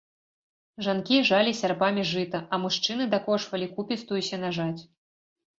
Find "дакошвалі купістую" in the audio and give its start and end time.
3.15-4.21